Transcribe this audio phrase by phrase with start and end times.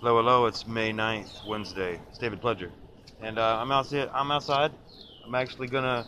[0.00, 0.46] Hello, hello.
[0.46, 2.00] It's May 9th, Wednesday.
[2.08, 2.70] It's David Pledger.
[3.20, 4.08] And uh, I'm outside.
[4.14, 4.72] I'm outside.
[5.26, 6.06] I'm actually gonna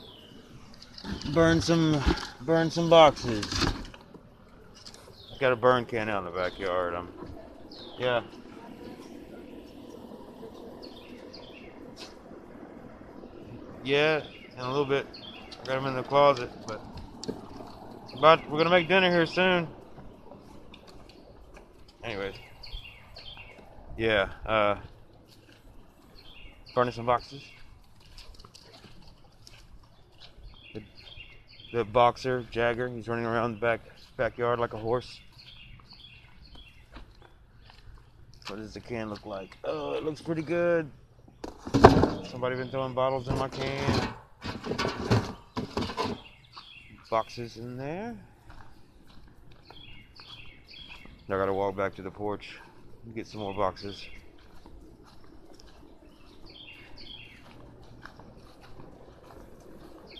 [1.35, 2.03] burn some
[2.41, 3.45] burn some boxes.
[5.39, 6.95] Got a burn can out in the backyard.
[6.95, 7.11] I'm
[7.99, 8.23] yeah.
[13.85, 14.23] Yeah,
[14.57, 15.07] and a little bit.
[15.61, 16.81] I got them in the closet, but
[18.23, 19.69] but we're gonna make dinner here soon.
[22.03, 22.37] Anyways.
[24.03, 24.75] Yeah, uh,
[26.75, 27.41] burning some boxes.
[30.75, 30.83] The,
[31.73, 33.81] the boxer, Jagger, he's running around the back
[34.17, 35.21] backyard like a horse.
[38.49, 39.57] What does the can look like?
[39.63, 40.91] Oh, it looks pretty good.
[42.29, 44.15] Somebody been throwing bottles in my can.
[47.09, 48.17] Boxes in there.
[49.71, 52.59] I gotta walk back to the porch
[53.11, 54.07] get some more boxes.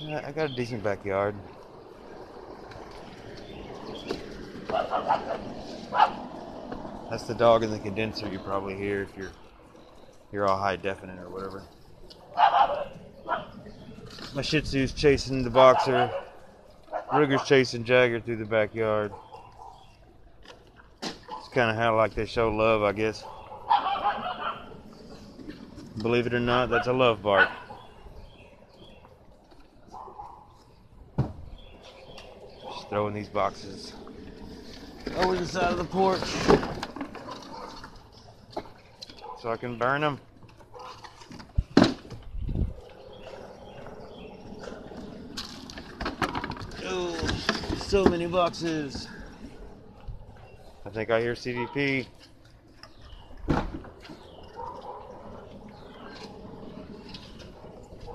[0.01, 1.37] Yeah, I got a decent backyard.
[7.09, 9.33] That's the dog in the condenser you probably hear if you're
[10.33, 11.63] you're all high definite or whatever.
[14.35, 16.11] My Shih Tzu's chasing the boxer.
[17.15, 19.13] Rigger's chasing Jagger through the backyard.
[21.55, 23.25] Kind of how like they show love, I guess.
[25.99, 27.51] Believe it or not, that's a love bark.
[31.19, 33.93] Just throwing these boxes
[35.17, 36.21] over the side of the porch
[39.39, 40.21] so I can burn them.
[46.85, 47.15] Oh,
[47.77, 49.07] so many boxes.
[50.85, 52.07] I think I hear CVP.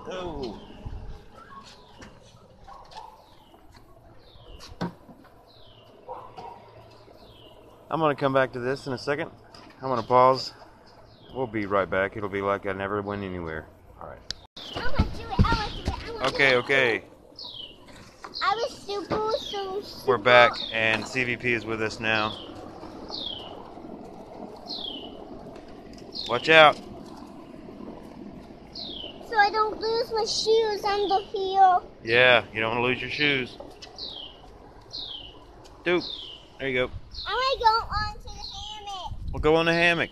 [0.09, 0.59] Oh.
[7.89, 9.31] I'm gonna come back to this in a second.
[9.81, 10.53] I'm gonna pause.
[11.33, 12.17] We'll be right back.
[12.17, 13.67] It'll be like I never went anywhere.
[14.01, 14.19] All right.
[14.75, 15.39] I want to do it.
[15.39, 16.07] I want to do it.
[16.07, 16.59] I want to Okay, do it.
[16.63, 17.03] okay.
[18.44, 20.07] I was super, so super.
[20.07, 22.33] We're back, and CVP is with us now.
[26.27, 26.75] Watch out.
[29.29, 31.89] So I don't lose my shoes on the heel.
[32.03, 33.57] Yeah, you don't want to lose your shoes.
[35.83, 36.03] Duke.
[36.59, 36.91] There you go.
[37.27, 39.13] I want to go onto the hammock.
[39.31, 40.09] We'll go on the hammock.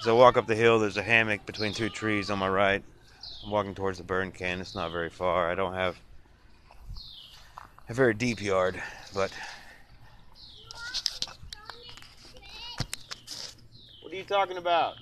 [0.00, 2.82] As I walk up the hill, there's a hammock between two trees on my right.
[3.44, 4.60] I'm walking towards the burn can.
[4.60, 5.48] It's not very far.
[5.48, 5.96] I don't have
[7.88, 8.82] a very deep yard,
[9.14, 9.30] but.
[14.00, 14.96] What are you talking about?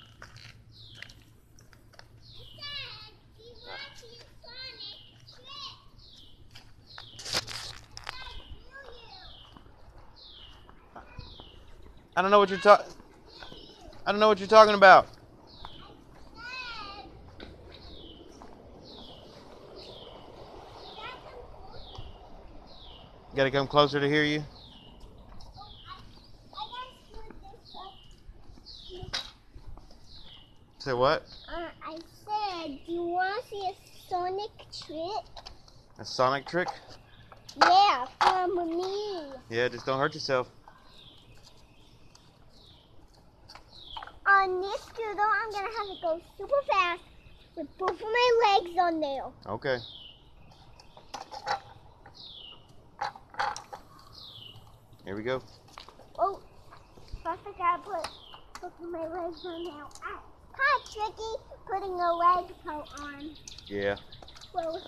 [12.17, 12.87] I don't know what you're talking.
[14.07, 15.07] I don't know what you're talking about.
[23.35, 24.43] Got to come closer to hear you.
[30.81, 31.27] Say what?
[31.47, 35.25] Uh, I said, do you want to see a Sonic trick?
[35.99, 36.69] A sonic trick?
[37.63, 39.25] Yeah, from me.
[39.51, 40.49] Yeah, just don't hurt yourself.
[44.27, 47.03] On this scooter, I'm gonna have to go super fast
[47.57, 49.25] with both of my legs on there.
[49.49, 49.79] Okay.
[55.05, 55.43] Here we go.
[56.19, 56.41] Oh,
[57.27, 58.09] I gotta put
[58.63, 59.85] both of my legs on there.
[60.81, 61.33] Hi, Tricky,
[61.67, 63.31] putting a leg coat on.
[63.69, 63.97] Yeah.
[64.55, 64.81] Well,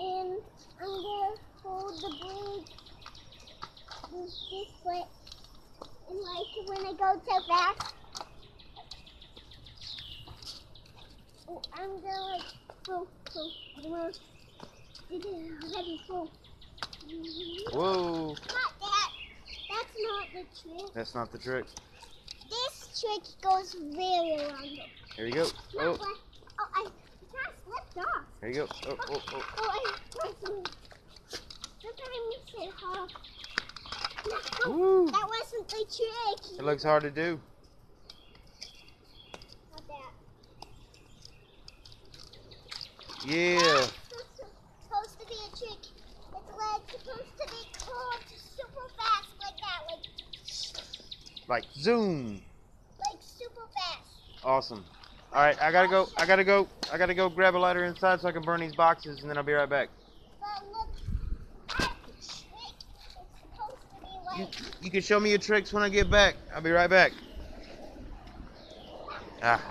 [0.00, 0.38] and
[0.80, 2.64] I'm gonna hold the blade
[4.12, 5.02] this, this way,
[6.08, 7.94] and like when I go too fast,
[11.48, 12.42] oh, I'm gonna like
[12.86, 13.50] go, go,
[13.82, 14.10] go,
[15.10, 16.28] did it already go.
[17.72, 18.28] Whoa.
[18.28, 18.38] Not
[18.80, 19.10] that.
[19.70, 20.94] That's not the trick.
[20.94, 21.66] That's not the trick.
[22.98, 24.78] Trick goes very long.
[25.14, 25.46] Here you go.
[25.78, 26.16] Oh, oh,
[26.74, 26.86] I
[27.64, 28.24] slipped off.
[28.40, 28.66] here you go.
[28.88, 29.44] Oh, oh, oh.
[29.58, 30.70] Oh, I wasn't.
[31.84, 32.10] Look at
[32.56, 33.06] me huh.
[34.66, 36.58] No, that wasn't the trick.
[36.58, 37.40] It looks hard to do.
[43.24, 43.60] Yeah.
[43.62, 44.40] Ah, That's
[44.82, 45.78] supposed to be a trick.
[45.78, 49.98] Its leg's supposed to be curved super fast like that.
[51.46, 52.42] Like zoom.
[54.44, 54.82] Like super fast.
[54.82, 54.84] Awesome.
[55.32, 56.08] All right, I gotta go.
[56.16, 56.68] I gotta go.
[56.92, 59.36] I gotta go grab a lighter inside so I can burn these boxes, and then
[59.36, 59.90] I'll be right back.
[60.48, 61.90] Look at the trick.
[62.16, 64.48] It's supposed to be You,
[64.82, 66.36] you can show me your tricks when I get back.
[66.54, 67.12] I'll be right back.
[69.42, 69.62] Ah.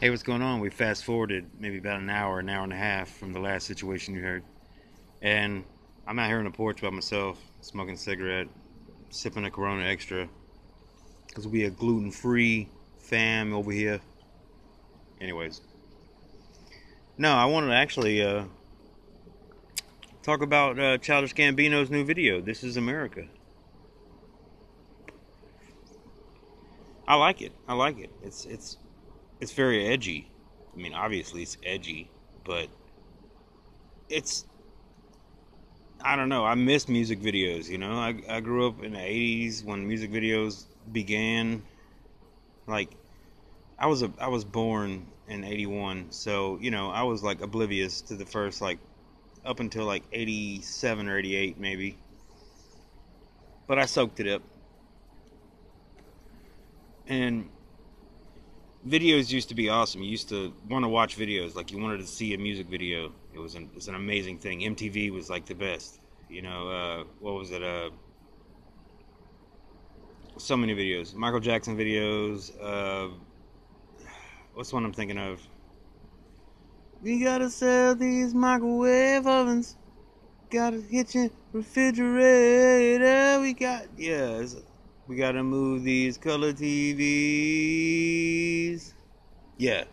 [0.00, 0.60] Hey, what's going on?
[0.60, 3.66] We fast forwarded maybe about an hour, an hour and a half from the last
[3.66, 4.44] situation you heard.
[5.22, 5.64] And
[6.06, 8.48] I'm out here on the porch by myself, smoking a cigarette,
[9.08, 10.28] sipping a Corona Extra.
[11.34, 14.00] Because we a gluten free fam over here.
[15.20, 15.62] Anyways.
[17.18, 18.44] No, I wanted to actually uh,
[20.22, 23.24] talk about uh, Childish Gambino's new video, This is America.
[27.08, 27.52] I like it.
[27.66, 28.10] I like it.
[28.22, 28.78] It's it's
[29.40, 30.30] it's very edgy.
[30.72, 32.10] I mean, obviously it's edgy,
[32.44, 32.68] but
[34.08, 34.46] it's
[36.04, 36.44] I don't know.
[36.44, 37.94] I miss music videos, you know.
[37.94, 41.62] I I grew up in the 80s when music videos began
[42.66, 42.90] like
[43.78, 48.02] I was a I was born in 81, so, you know, I was like oblivious
[48.02, 48.78] to the first like
[49.46, 51.96] up until like 87 or 88 maybe.
[53.66, 54.42] But I soaked it up.
[57.06, 57.48] And
[58.86, 60.02] videos used to be awesome.
[60.02, 63.12] You used to want to watch videos like you wanted to see a music video.
[63.32, 64.60] It was an, it was an amazing thing.
[64.60, 66.00] MTV was like the best.
[66.28, 67.62] You know, uh, what was it?
[67.62, 67.90] Uh,
[70.36, 71.14] so many videos.
[71.14, 72.52] Michael Jackson videos.
[72.60, 73.12] Uh,
[74.54, 75.40] what's one I'm thinking of?
[77.02, 79.76] We gotta sell these microwave ovens.
[80.50, 83.40] Gotta hit your refrigerator.
[83.40, 84.44] We got yeah.
[85.06, 87.04] We gotta move these color TVs.
[89.58, 89.84] Yeah,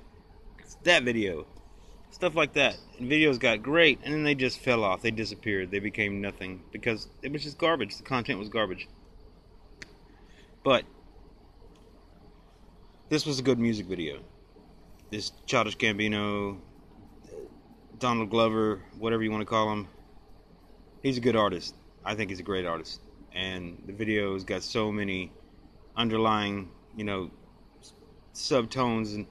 [0.58, 1.46] it's that video,
[2.12, 2.78] stuff like that.
[2.98, 5.02] And videos got great, and then they just fell off.
[5.02, 5.70] They disappeared.
[5.70, 7.98] They became nothing because it was just garbage.
[7.98, 8.88] The content was garbage.
[10.64, 10.86] But
[13.10, 14.22] this was a good music video.
[15.10, 16.58] This Childish Gambino,
[18.00, 19.90] Donald Glover, whatever you want to call him,
[21.04, 21.76] he's a good artist.
[22.06, 23.02] I think he's a great artist.
[23.34, 25.32] And the video's got so many
[25.96, 27.32] underlying, you know,
[28.34, 29.26] subtones, and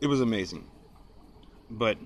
[0.00, 0.68] it was amazing.
[1.70, 1.96] But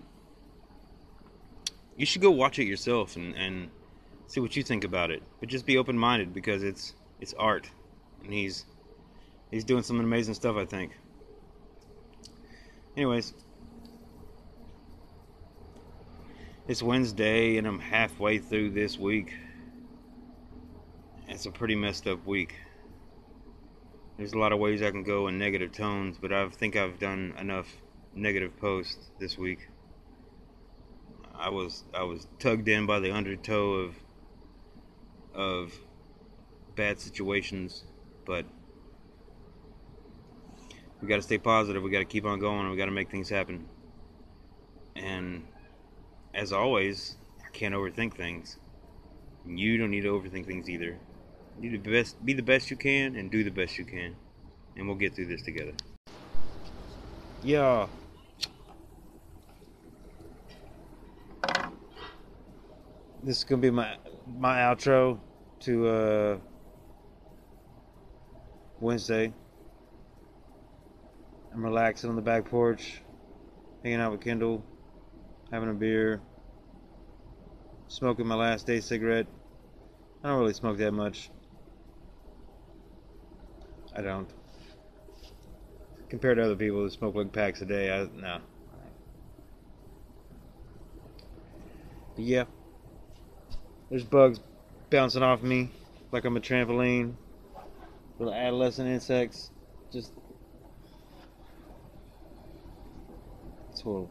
[1.96, 3.70] you should go watch it yourself and, and
[4.26, 5.22] see what you think about it.
[5.40, 7.68] But just be open minded because it's it's art,
[8.22, 8.64] and he's
[9.50, 10.56] he's doing some amazing stuff.
[10.56, 10.92] I think.
[12.96, 13.34] Anyways,
[16.68, 19.34] it's Wednesday, and I'm halfway through this week.
[21.36, 22.54] It's a pretty messed up week.
[24.16, 26.98] There's a lot of ways I can go in negative tones, but I think I've
[26.98, 27.76] done enough
[28.14, 29.68] negative posts this week.
[31.34, 33.96] I was I was tugged in by the undertow of
[35.34, 35.78] of
[36.74, 37.84] bad situations,
[38.24, 38.46] but
[41.02, 41.82] we got to stay positive.
[41.82, 42.70] We got to keep on going.
[42.70, 43.66] We got to make things happen.
[44.96, 45.44] And
[46.32, 48.56] as always, I can't overthink things.
[49.44, 50.98] You don't need to overthink things either.
[51.58, 54.14] Need to best be the best you can and do the best you can,
[54.76, 55.72] and we'll get through this together.
[57.42, 57.86] Yeah.
[63.22, 63.96] This is gonna be my
[64.38, 65.18] my outro
[65.60, 66.38] to uh
[68.78, 69.32] Wednesday.
[71.54, 73.00] I'm relaxing on the back porch,
[73.82, 74.62] hanging out with Kendall,
[75.50, 76.20] having a beer,
[77.88, 79.26] smoking my last day cigarette.
[80.22, 81.30] I don't really smoke that much.
[83.96, 84.28] I don't.
[86.10, 88.40] Compared to other people who smoke like packs a day, I no.
[92.14, 92.44] But yeah.
[93.88, 94.38] There's bugs
[94.90, 95.70] bouncing off me
[96.12, 97.14] like I'm a trampoline.
[98.18, 99.50] Little adolescent insects.
[99.92, 100.12] Just
[103.70, 104.10] it's horrible.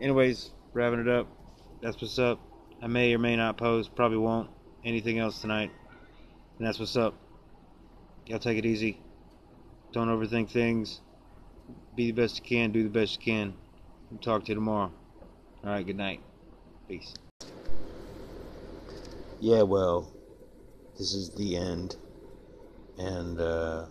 [0.00, 1.26] Anyways, wrapping it up.
[1.80, 2.40] That's what's up.
[2.80, 4.50] I may or may not post, probably won't
[4.84, 5.70] anything else tonight.
[6.58, 7.14] And that's what's up.
[8.26, 9.00] Y'all take it easy.
[9.92, 11.00] Don't overthink things.
[11.96, 13.54] Be the best you can, do the best you can.
[14.10, 14.92] We'll talk to you tomorrow.
[15.64, 16.20] Alright, good night.
[16.88, 17.14] Peace.
[19.40, 20.12] Yeah, well,
[20.98, 21.96] this is the end.
[22.98, 23.86] And, uh,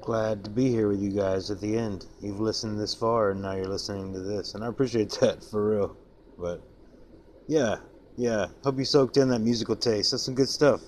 [0.00, 2.06] glad to be here with you guys at the end.
[2.20, 4.54] You've listened this far, and now you're listening to this.
[4.54, 5.96] And I appreciate that, for real.
[6.38, 6.62] But,
[7.46, 7.76] yeah,
[8.16, 8.46] yeah.
[8.64, 10.12] Hope you soaked in that musical taste.
[10.12, 10.80] That's some good stuff.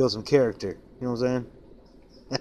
[0.00, 0.78] Build some character.
[0.98, 1.46] You know what I'm
[2.30, 2.40] saying?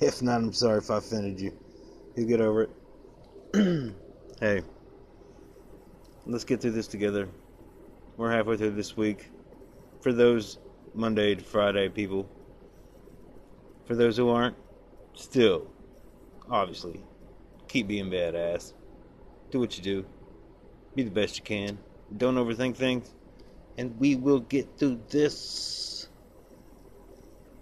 [0.00, 1.56] if not, I'm sorry if I offended you.
[2.16, 2.62] You'll get over
[3.54, 3.94] it.
[4.40, 4.62] hey,
[6.26, 7.28] let's get through this together.
[8.16, 9.30] We're halfway through this week.
[10.00, 10.58] For those
[10.94, 12.28] Monday to Friday people,
[13.84, 14.56] for those who aren't,
[15.14, 15.70] still,
[16.50, 17.04] obviously,
[17.68, 18.72] keep being badass.
[19.52, 20.04] Do what you do.
[20.96, 21.78] Be the best you can.
[22.16, 23.14] Don't overthink things.
[23.78, 25.85] And we will get through this.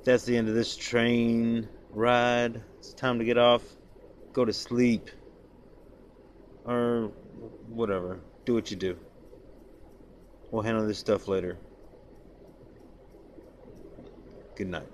[0.04, 2.62] That's the end of this train ride.
[2.78, 3.62] It's time to get off.
[4.34, 5.08] Go to sleep.
[6.66, 7.11] Or
[7.68, 8.20] whatever.
[8.44, 8.99] Do what you do.
[10.50, 11.58] We'll handle this stuff later.
[14.56, 14.88] Good night.